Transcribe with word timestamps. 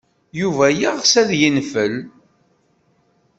Yuba 0.39 0.65
yeɣs 0.79 1.11
ad 1.21 1.29
yenfel. 1.39 1.93